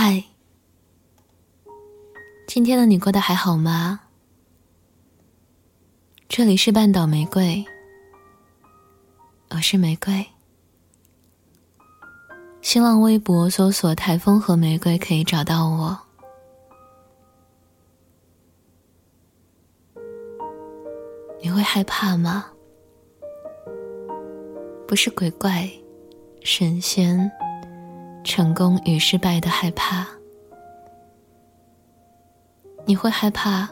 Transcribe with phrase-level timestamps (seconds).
[0.00, 0.22] 嗨，
[2.46, 3.98] 今天的你过得还好吗？
[6.28, 7.64] 这里是半岛玫瑰，
[9.50, 10.24] 我是玫瑰。
[12.62, 15.98] 新浪微博搜索“台风和玫瑰”可以找到我。
[21.42, 22.46] 你会害怕吗？
[24.86, 25.68] 不是鬼怪、
[26.44, 27.28] 神仙。
[28.28, 30.06] 成功与失败的害怕，
[32.84, 33.66] 你会害怕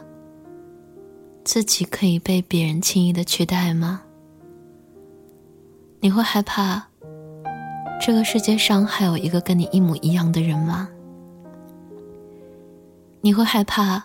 [1.43, 4.01] 自己可以被别人轻易的取代吗？
[5.99, 6.87] 你会害怕
[8.01, 10.89] 这个世界上还有一个跟你一模一样的人吗？
[13.21, 14.03] 你会害怕，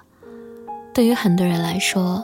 [0.92, 2.22] 对于很多人来说，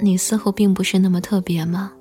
[0.00, 1.92] 你似乎并不是那么特别吗？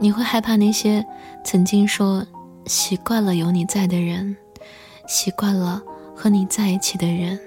[0.00, 1.04] 你会害怕那些
[1.44, 2.24] 曾经说
[2.66, 4.36] 习惯了有你在的人，
[5.08, 5.82] 习惯了
[6.14, 7.38] 和你在一起的人，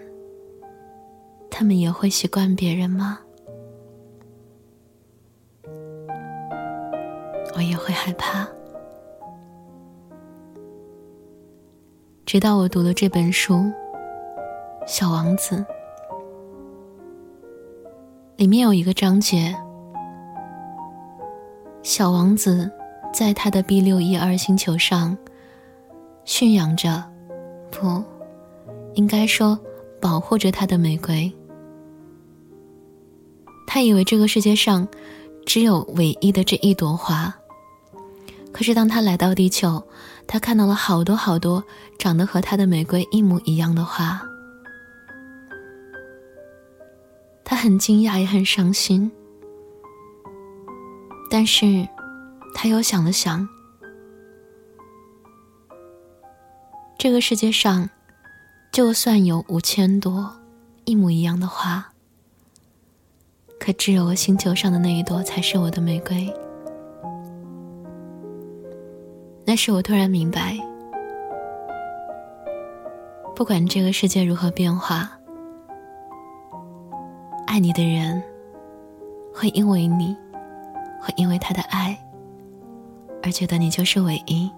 [1.49, 3.19] 他们也会习惯别人吗？
[7.55, 8.47] 我也会害怕。
[12.25, 13.55] 直到我读了这本书
[14.85, 15.55] 《小王子》，
[18.35, 19.55] 里面有一个章节。
[21.83, 22.69] 小王子
[23.13, 25.17] 在他的 B 六一二星球上
[26.25, 27.03] 驯养着，
[27.71, 28.03] 不，
[28.93, 29.59] 应该说
[29.99, 31.31] 保护着他的玫瑰。
[33.65, 34.87] 他以为这个世界上
[35.45, 37.33] 只有唯一的这一朵花。
[38.51, 39.81] 可是当他来到地球，
[40.27, 41.63] 他看到了好多好多
[41.97, 44.21] 长得和他的玫瑰一模一样的花。
[47.43, 49.11] 他很惊讶，也很伤心。
[51.41, 51.87] 但是，
[52.53, 53.49] 他又想了想，
[56.99, 57.89] 这个世界上，
[58.71, 60.31] 就算有五千朵
[60.85, 61.93] 一模一样的花，
[63.59, 66.31] 可只有我星球上的那一朵才是我的玫瑰。
[69.43, 70.55] 那时我突然明白，
[73.35, 75.09] 不管这个世界如何变化，
[77.47, 78.21] 爱你的人
[79.33, 80.15] 会因为你。
[81.01, 81.97] 会因为他的爱
[83.23, 84.51] 而觉得你就是唯一。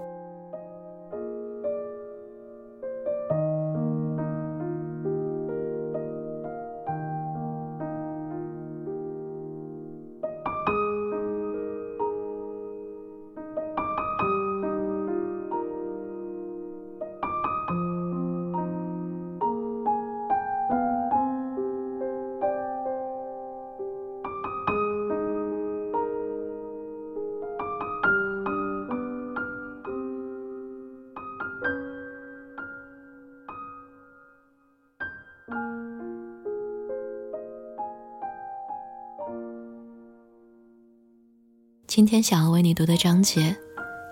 [41.95, 43.55] 今天想要为你读的章节，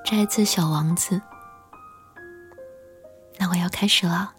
[0.06, 1.16] 摘自《小王子》。
[3.40, 4.32] 那我要开始了。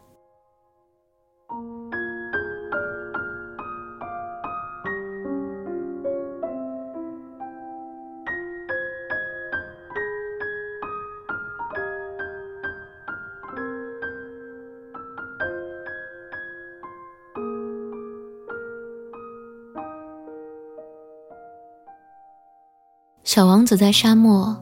[23.24, 24.56] 小王子在沙漠、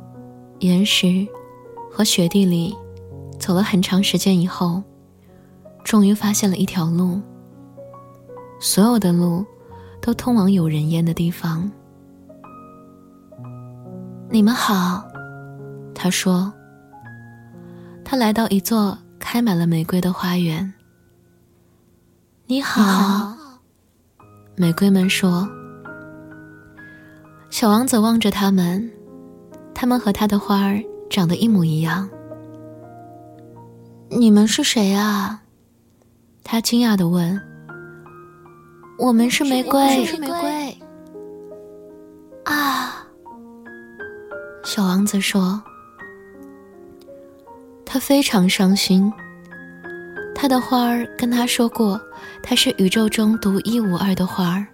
[0.59, 1.27] 岩石
[1.91, 2.77] 和雪地里
[3.39, 4.83] 走了很长时间以后，
[5.83, 7.21] 终于发现了一条路。
[8.61, 9.45] 所有的路
[10.03, 11.71] 都通往有人烟的地方。
[14.29, 15.03] 你们好，
[15.95, 16.53] 他说。
[18.05, 20.73] 他来到一座开满了玫瑰的花园。
[22.47, 23.37] 你好，
[24.57, 25.49] 玫瑰们说。
[27.61, 28.91] 小王子望着他们，
[29.75, 32.09] 他们和他的花儿长得一模一样。
[34.09, 35.43] 你们是谁啊？
[36.43, 37.39] 他惊讶的问。
[38.99, 40.07] 我们是玫瑰。
[40.07, 40.79] 是玫瑰。
[42.45, 43.07] 啊！
[44.65, 45.63] 小王子说。
[47.85, 49.13] 他非常伤心。
[50.35, 52.01] 他的花儿跟他说过，
[52.43, 54.67] 他是宇宙中独一无二的花儿。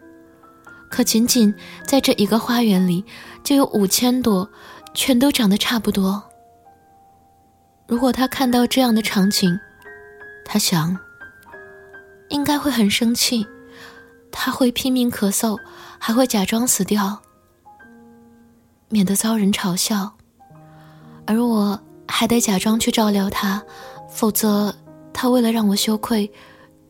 [0.91, 1.55] 可仅仅
[1.87, 3.05] 在这一个花园里，
[3.43, 4.49] 就有五千朵，
[4.95, 6.23] 全都长得差不多。
[7.87, 9.59] 如果他看到这样的场景，
[10.45, 10.97] 他想，
[12.29, 13.47] 应该会很生气，
[14.33, 15.59] 他会拼命咳嗽，
[15.99, 17.21] 还会假装死掉，
[18.89, 20.13] 免得遭人嘲笑。
[21.27, 23.63] 而我还得假装去照料他，
[24.09, 24.75] 否则
[25.13, 26.31] 他为了让我羞愧，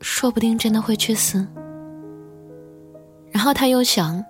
[0.01, 1.47] 说不定真的会去死。
[3.37, 4.25] 然后他又想，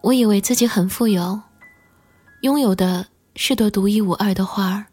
[0.00, 1.38] 我以为自己很富有，
[2.40, 4.86] 拥有的是朵独一无二的花儿，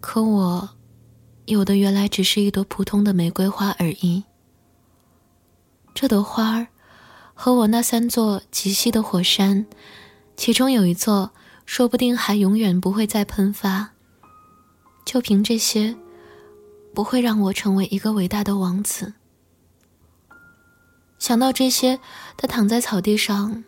[0.00, 0.68] 可我
[1.44, 4.24] 有的原来只是一朵普通的玫瑰花而已。
[5.94, 6.66] 这朵花儿
[7.32, 9.64] 和我那三座极细的火山，
[10.36, 11.30] 其中有一座。
[11.64, 13.90] 说不定还永远不会再喷发。
[15.04, 15.94] 就凭这些，
[16.92, 19.14] 不会让我成为一个伟大的王子。
[21.22, 22.00] 想到这些，
[22.36, 23.62] 他躺在草地上，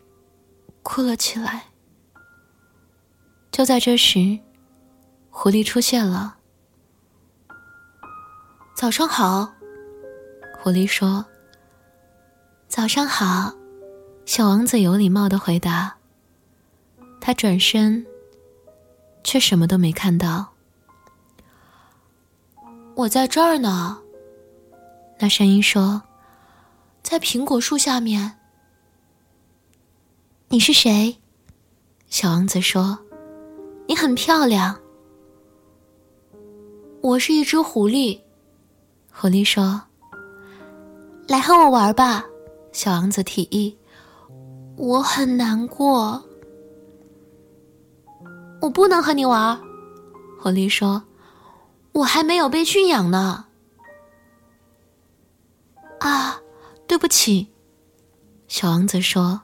[0.83, 1.67] 哭了起来。
[3.53, 4.41] 就在这时，
[5.31, 6.39] 狐狸出现了。
[8.75, 9.55] 早上好，
[10.59, 11.25] 狐狸说。
[12.67, 13.55] 早上好，
[14.27, 15.95] 小王子有礼貌的回答。
[17.21, 18.05] 他转身，
[19.23, 20.49] 却什么都没看到。
[22.97, 24.03] 我在这儿呢，
[25.21, 26.03] 那声音说
[27.05, 28.41] ：“在苹果树下面。”
[30.49, 31.17] 你是谁？
[32.09, 32.99] 小王子说
[33.87, 34.75] ：“你很漂亮。”
[37.03, 38.19] 我是一只狐狸，
[39.13, 39.83] 狐狸说
[41.29, 42.25] ：“来和我玩吧。”
[42.73, 43.77] 小王子提议
[44.77, 46.23] ：“我很难过。”
[48.63, 49.61] 我不能和你玩，
[50.41, 51.03] 狐狸说
[51.93, 53.45] ：“我还没有被驯养呢。”
[56.01, 56.41] 啊，
[56.87, 57.49] 对不起，
[58.49, 59.41] 小王子说。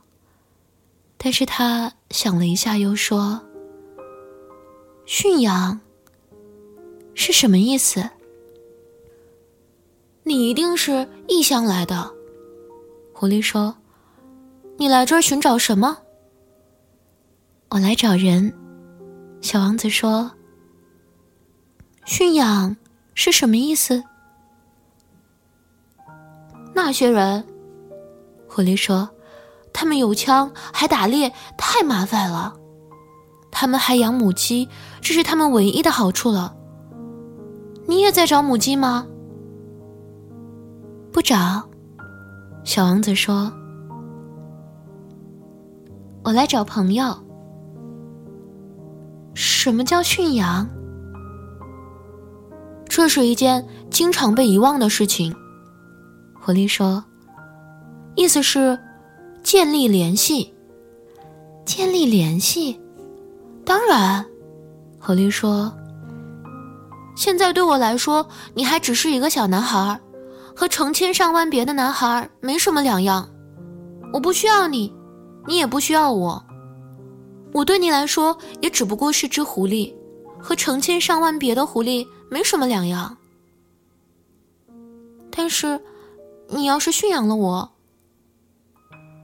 [1.22, 3.40] 但是他想了一下，又说
[5.04, 5.78] ：“驯养
[7.14, 8.08] 是什么意思？”
[10.22, 12.10] 你一定是异乡来的，
[13.12, 13.76] 狐狸说
[14.78, 15.98] ：“你来这儿寻找什么？”
[17.68, 18.52] 我来找人。
[19.42, 20.30] 小王子说
[22.06, 22.76] ：“驯养
[23.14, 24.02] 是什么意思？”
[26.74, 27.44] 那些人，
[28.48, 29.08] 狐狸说
[29.72, 32.54] ：“他们有枪，还打猎，太麻烦了。
[33.50, 34.68] 他们还养母鸡，
[35.00, 36.54] 这是他们唯一的好处了。
[37.86, 39.06] 你也在找母鸡吗？”
[41.12, 41.68] 不找，
[42.64, 43.52] 小王子说
[46.22, 47.14] ：“我来找朋友。”
[49.34, 50.68] 什么叫驯养？
[52.88, 55.34] 这是一件经常被遗忘的事情。
[56.40, 57.04] 狐狸说
[58.16, 58.78] ：“意思是
[59.42, 60.52] 建立联系，
[61.66, 62.80] 建立联系。”
[63.64, 64.24] 当然，
[64.98, 65.70] 狐狸说
[67.14, 70.00] ：“现在对我来说，你还只是一个小男孩，
[70.56, 73.28] 和成千上万别的男孩没什么两样。
[74.12, 74.92] 我不需要你，
[75.46, 76.42] 你也不需要我。”
[77.52, 79.92] 我对你来说也只不过是只狐狸，
[80.38, 83.16] 和成千上万别的狐狸没什么两样。
[85.30, 85.80] 但是，
[86.52, 87.70] 你要是驯养了我，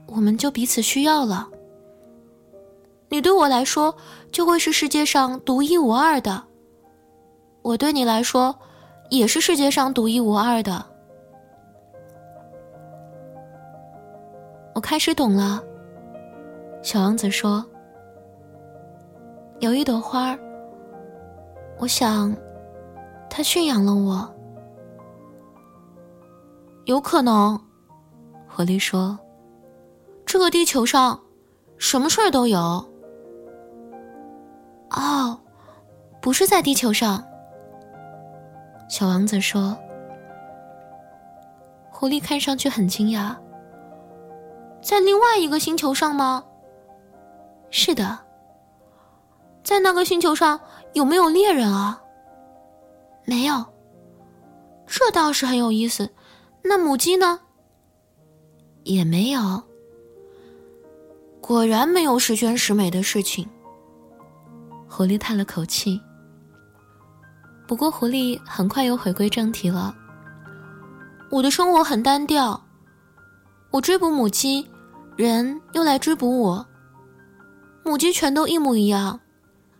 [0.07, 1.47] 我们就彼此需要了。
[3.09, 3.95] 你对我来说
[4.31, 6.41] 就会是世界上独一无二的，
[7.61, 8.57] 我对你来说
[9.09, 10.83] 也是世界上独一无二的。
[14.73, 15.61] 我开始懂了，
[16.81, 17.65] 小王子说。
[19.59, 20.37] 有一朵花，
[21.79, 22.35] 我想，
[23.29, 24.36] 它驯养了我。
[26.87, 27.59] 有可能，
[28.47, 29.19] 狐狸说
[30.25, 31.19] ：“这个地球上，
[31.77, 32.57] 什么事儿都有。”
[34.91, 35.37] 哦，
[36.21, 37.21] 不是在地球上。
[38.89, 39.77] 小王子说
[41.91, 43.35] ：“狐狸看上去很惊讶，
[44.81, 46.41] 在另外一个星球上吗？”
[47.69, 48.17] 是的。
[49.61, 50.57] 在那个星球上
[50.93, 52.01] 有没有猎人啊？
[53.25, 53.65] 没有。
[54.85, 56.09] 这倒是很有意思。
[56.67, 57.39] 那母鸡呢？
[58.83, 59.63] 也没有。
[61.39, 63.47] 果然没有十全十美的事情。
[64.89, 65.99] 狐狸叹了口气。
[67.65, 69.95] 不过狐狸很快又回归正题了。
[71.29, 72.61] 我的生活很单调。
[73.71, 74.67] 我追捕母鸡，
[75.15, 76.65] 人又来追捕我。
[77.85, 79.17] 母鸡全都一模一样。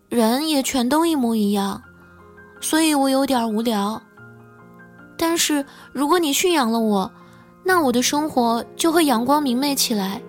[0.08, 1.82] 人也全都一模一样，
[2.62, 4.01] 所以我有点无聊。
[5.18, 7.12] 但是如果你驯养了我，
[7.64, 10.22] 那我的生活就会阳光明媚起来。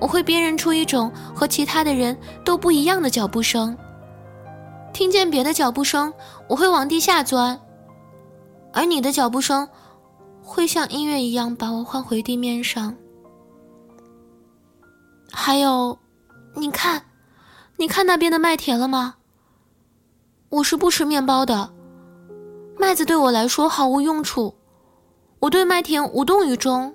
[0.00, 3.76] 我会辨认出一种和其他的人都不一样的脚步声。
[4.92, 6.12] 听见别的脚步声，
[6.48, 7.58] 我会往地下钻，
[8.72, 9.68] 而你的脚步声
[10.42, 12.94] 会像音乐一样把我唤回地面上。
[15.30, 15.98] 还有，
[16.54, 17.02] 你看。
[17.76, 19.16] 你看那边的麦田了吗？
[20.48, 21.73] 我是不吃面包的，
[22.78, 24.54] 麦子对我来说毫无用处，
[25.38, 26.94] 我对麦田无动于衷。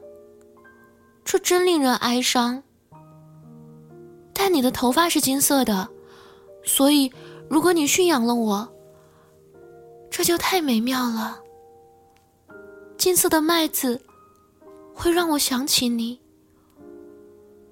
[1.24, 2.64] 这真令人哀伤。
[4.34, 5.90] 但你的头发是金色的，
[6.64, 7.12] 所以
[7.50, 8.68] 如果你驯养了我，
[10.10, 11.40] 这就太美妙了。
[12.98, 14.02] 金色的麦子
[14.94, 16.20] 会让我想起你，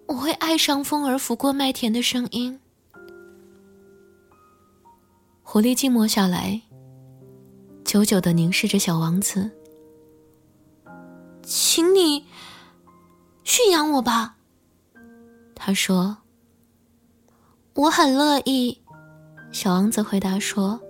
[0.07, 2.59] 我会爱上风儿拂过麦田的声音。
[5.41, 6.61] 狐狸静默下来，
[7.87, 9.49] 久久的凝视着小王子。
[11.41, 12.25] 请你
[13.45, 14.35] 驯养我吧，
[15.55, 16.17] 他说。
[17.75, 18.81] 我很乐意，
[19.53, 20.81] 小王子回答说。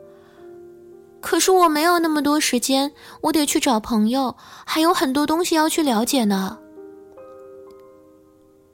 [1.22, 4.36] 可是我没有那么多时间，我得去找朋友，
[4.66, 6.58] 还有很多东西要去了解呢。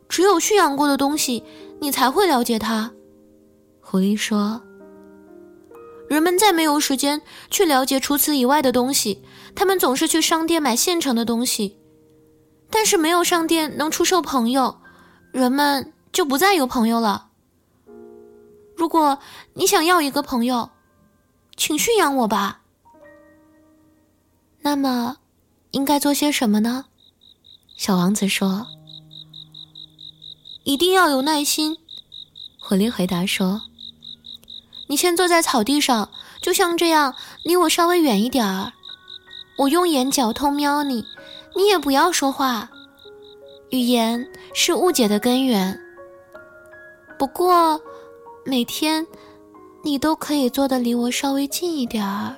[0.07, 1.43] 只有驯养过的东西，
[1.81, 2.89] 你才会了解它。
[3.81, 4.61] 狐狸说。
[6.09, 9.23] 人们再没有时间去了解除此以外的东西，
[9.55, 11.79] 他们总是去商店买现成的东西。
[12.69, 14.81] 但是没有商店能出售朋友，
[15.31, 17.29] 人们就不再有朋友了。
[18.75, 19.19] 如果
[19.53, 20.69] 你想要一个朋友，
[21.55, 22.61] 请驯养我吧。
[24.61, 25.17] 那么，
[25.71, 26.85] 应该做些什么呢？
[27.77, 28.65] 小王子说
[30.63, 31.77] ：“一定要有耐心。”
[32.59, 33.61] 狐狸回答说。
[34.87, 36.09] 你先坐在草地上，
[36.41, 38.71] 就像这样，离我稍微远一点儿。
[39.57, 41.05] 我用眼角偷瞄你，
[41.55, 42.69] 你也不要说话。
[43.69, 45.79] 语言是误解的根源。
[47.17, 47.79] 不过，
[48.45, 49.05] 每天
[49.83, 52.35] 你都可以坐的离我稍微近一点儿。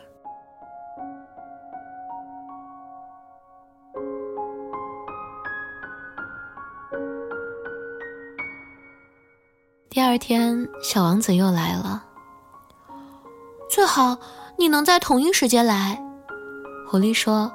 [9.89, 12.03] 第二天，小王子又来了。
[13.69, 14.17] 最好
[14.57, 16.01] 你能在同一时间来，
[16.87, 17.51] 狐狸说。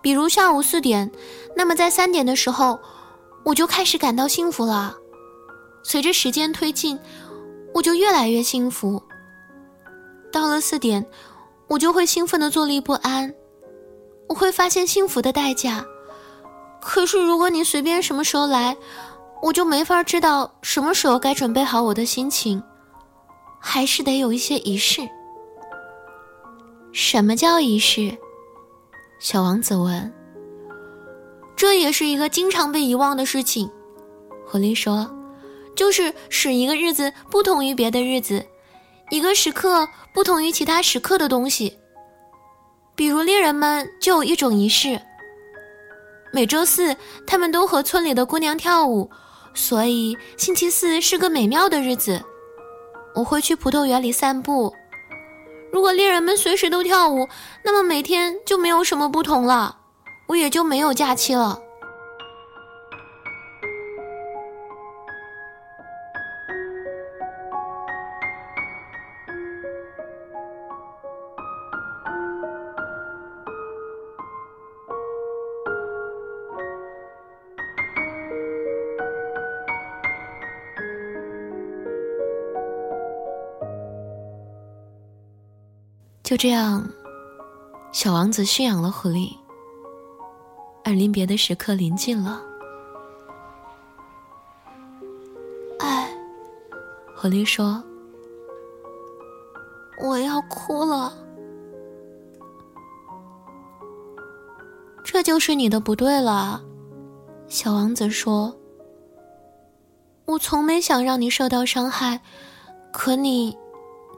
[0.00, 1.10] 比如下午四点，
[1.56, 2.78] 那么在三点的时候，
[3.44, 4.94] 我就开始感到幸福了。
[5.82, 6.98] 随着时间推进，
[7.74, 9.02] 我就越来越幸福。
[10.32, 11.04] 到了四点，
[11.66, 13.34] 我就会兴奋的坐立不安。
[14.28, 15.84] 我会发现幸福的代价。
[16.80, 18.76] 可是如果你随便什么时候来，
[19.42, 22.62] 我就没法知道什么时候该准备好我的心情。
[23.58, 25.08] 还是得有一些仪式。
[26.98, 28.16] 什么叫仪式？
[29.18, 30.10] 小王子问。
[31.54, 33.70] 这也是一个经常被遗忘的事情，
[34.46, 35.06] 狐狸说，
[35.74, 38.42] 就是使一个日子不同于别的日子，
[39.10, 41.76] 一个时刻不同于其他时刻的东西。
[42.94, 44.98] 比如猎人们就有一种仪式，
[46.32, 49.10] 每周四他们都和村里的姑娘跳舞，
[49.52, 52.24] 所以星期四是个美妙的日子。
[53.14, 54.74] 我会去葡萄园里散步。
[55.76, 57.28] 如果猎人们随时都跳舞，
[57.62, 59.76] 那么每天就没有什么不同了，
[60.26, 61.60] 我也就没有假期了。
[86.26, 86.84] 就这样，
[87.92, 89.32] 小王子驯养了狐狸，
[90.84, 92.42] 而临别的时刻临近了。
[95.78, 96.10] 哎，
[97.14, 97.80] 狐狸说
[100.02, 101.16] ：“我要哭了。”
[105.06, 106.60] 这就是你的不对了，
[107.46, 108.52] 小王子说
[110.26, 112.20] ：“我从没想让你受到伤害，
[112.92, 113.56] 可你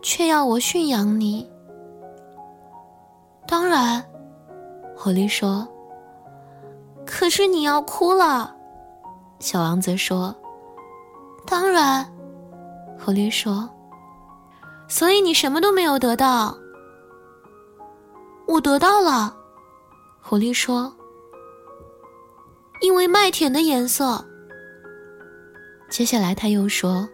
[0.01, 1.47] 却要我驯养你。”
[3.49, 4.05] 当然，
[4.95, 5.67] 狐狸说。
[7.07, 8.55] 可是你要哭了，
[9.39, 10.37] 小王子说。
[11.47, 12.05] 当然，
[13.03, 13.67] 狐狸说。
[14.87, 16.55] 所以你什么都没有得到。
[18.47, 19.35] 我得到了，
[20.21, 20.93] 狐狸说。
[22.83, 24.23] 因为麦田的颜色。
[25.89, 27.09] 接下来他又说：“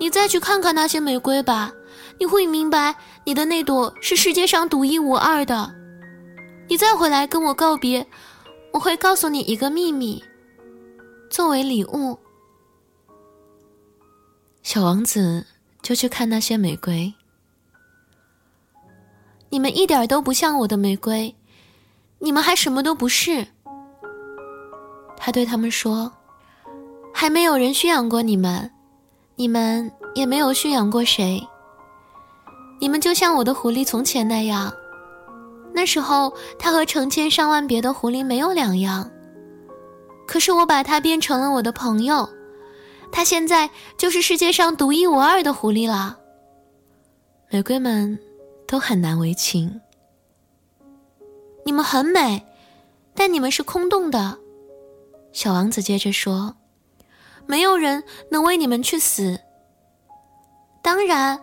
[0.00, 1.70] 你再去看看那些玫瑰吧。”
[2.18, 2.94] 你会明白，
[3.24, 5.74] 你的那朵是世界上独一无二的。
[6.68, 8.06] 你再回来跟我告别，
[8.72, 10.22] 我会告诉你一个秘密，
[11.28, 12.18] 作为礼物。
[14.62, 15.44] 小王子
[15.82, 17.12] 就去看那些玫瑰。
[19.50, 21.34] 你们一点都不像我的玫瑰，
[22.18, 23.46] 你们还什么都不是。
[25.16, 26.10] 他对他们说
[27.12, 28.70] ：“还没有人驯养过你们，
[29.36, 31.46] 你们也没有驯养过谁。”
[32.78, 34.72] 你们就像我的狐狸从前那样，
[35.72, 39.10] 那时候它和成千上万别的狐狸没有两样。
[40.26, 42.28] 可是我把它变成了我的朋友，
[43.12, 46.18] 它现在就是世界上独一无二的狐狸了。
[47.50, 48.18] 玫瑰们
[48.66, 49.80] 都很难为情。
[51.64, 52.44] 你们很美，
[53.14, 54.36] 但你们是空洞的。
[55.32, 56.54] 小王子接着说
[57.46, 59.38] ：“没有人能为你们去死。
[60.82, 61.40] 当然，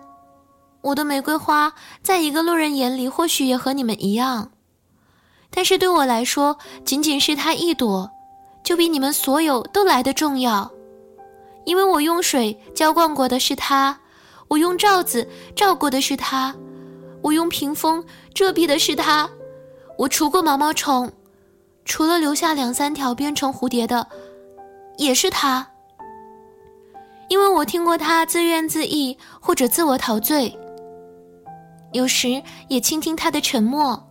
[0.81, 4.51] 我的玫瑰花在一个路人眼里或许也和你们一样，
[5.49, 8.09] 但是对我来说，仅仅是它一朵，
[8.63, 10.71] 就比你们所有都来得重要，
[11.65, 13.97] 因为我用水浇灌过的是它，
[14.47, 16.55] 我用罩子罩过的是它，
[17.21, 19.29] 我用屏风遮蔽的是它。”
[19.97, 21.11] 我除过毛毛虫，
[21.85, 24.07] 除了留下两三条变成蝴蝶的，
[24.97, 25.67] 也是他。
[27.27, 30.57] 因为我听过他自怨自艾或者自我陶醉，
[31.91, 34.01] 有时也倾听他的沉默。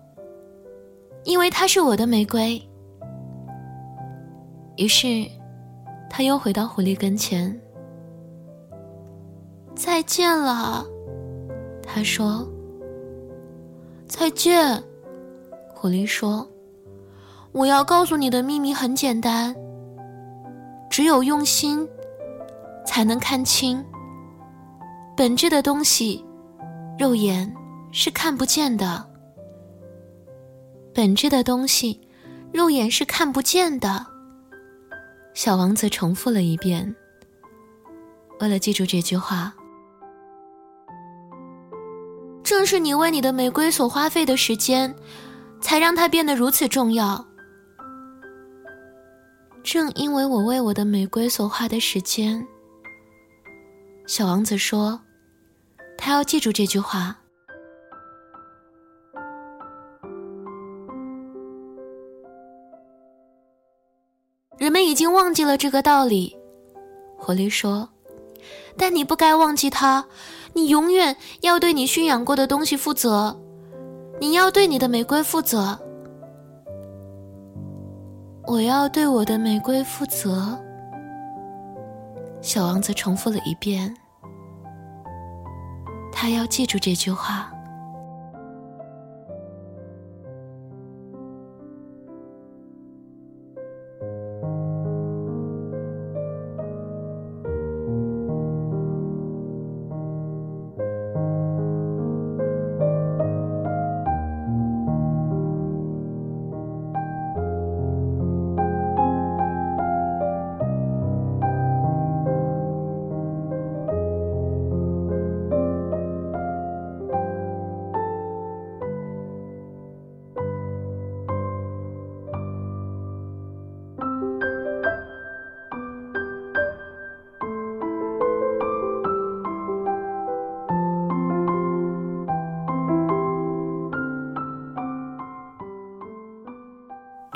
[1.24, 2.60] 因为他是我的玫瑰。
[4.76, 5.28] 于是，
[6.08, 7.60] 他又回到狐狸跟前。
[9.74, 10.84] 再见了，
[11.82, 12.48] 他说。
[14.06, 14.82] 再见。
[15.74, 16.46] 狐狸说
[17.52, 19.54] ：“我要告诉你的秘密很简单。
[20.90, 21.86] 只有用心，
[22.84, 23.82] 才能看清
[25.16, 26.24] 本质的东西。
[26.98, 27.50] 肉眼
[27.92, 29.08] 是看不见的。
[30.94, 32.00] 本质的东西，
[32.52, 34.06] 肉眼是看不见的。”
[35.34, 36.94] 小王子重复了一遍。
[38.40, 39.54] 为了记住这句话，
[42.42, 44.94] 正是你为你的玫瑰所花费的时间。
[45.60, 47.22] 才让它变得如此重要。
[49.62, 52.46] 正因为我为我的玫瑰所花的时间，
[54.06, 54.98] 小王子说
[55.98, 57.18] ：“他要记住这句话。”
[64.80, 66.34] 们已经忘记了这个道理，
[67.18, 67.86] 狐狸说
[68.78, 70.06] ：“但你不该忘记它，
[70.54, 73.38] 你永远要对你驯养过的东西负责。”
[74.18, 75.78] 你要对你的玫瑰负责，
[78.46, 80.58] 我要对我的玫瑰负责。
[82.42, 83.94] 小王子重复了一遍，
[86.12, 87.50] 他要记住这句话。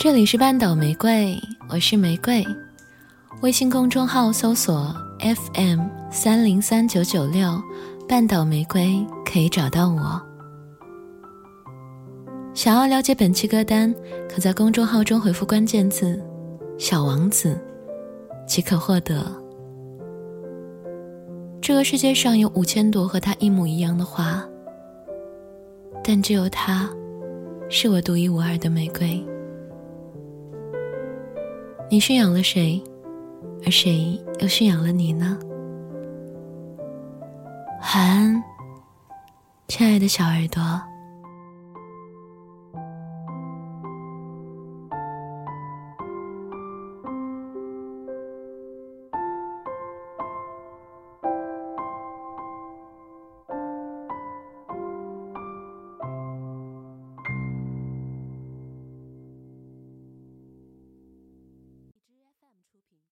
[0.05, 1.35] 这里是半岛玫瑰，
[1.71, 2.45] 我是玫瑰。
[3.41, 7.59] 微信公众号搜索 FM 三零三九九六，
[8.07, 10.21] 半岛玫瑰可以找到我。
[12.53, 13.95] 想要了解本期歌单，
[14.29, 16.23] 可在公众号中回复关键字
[16.77, 17.59] “小王子”，
[18.47, 19.25] 即可获得。
[21.63, 24.47] 这个世界上有五千朵和它一模一样的花，
[26.05, 26.91] 但只有它，
[27.71, 29.25] 是我独一无二的玫瑰。
[31.95, 32.83] 你驯养了谁，
[33.65, 35.39] 而谁又驯养了你呢？
[37.81, 38.43] 晚安，
[39.69, 40.61] 亲爱的小耳朵。